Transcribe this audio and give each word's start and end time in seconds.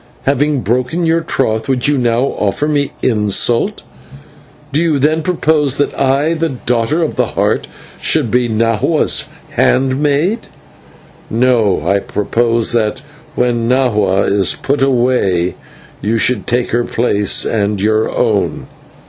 Having 0.23 0.61
broken 0.61 1.05
your 1.05 1.19
troth, 1.21 1.69
would 1.69 1.87
you 1.87 1.95
now 1.95 2.21
offer 2.39 2.67
me 2.67 2.91
insult? 3.03 3.83
Do 4.73 4.81
you 4.81 4.97
then 4.97 5.21
propose 5.21 5.77
that 5.77 5.93
I, 5.93 6.33
the 6.33 6.49
Daughter 6.49 7.03
of 7.03 7.17
the 7.17 7.27
Heart, 7.27 7.67
should 8.01 8.31
be 8.31 8.49
Nahua's 8.49 9.29
handmaid?" 9.51 10.47
"No, 11.29 11.87
I 11.87 11.99
propose 11.99 12.71
that 12.71 13.03
when 13.35 13.69
Nahua 13.69 14.23
is 14.27 14.55
put 14.55 14.81
away 14.81 15.53
you 16.01 16.17
should 16.17 16.47
take 16.47 16.71
her 16.71 16.83
place 16.83 17.45
and 17.45 17.79
your 17.79 18.09
own." 18.09 18.65